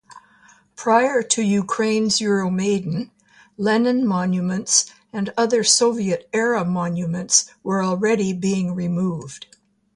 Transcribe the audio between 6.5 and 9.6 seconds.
monuments were already being removed.